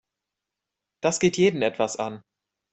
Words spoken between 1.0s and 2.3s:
Das geht jeden etwas an.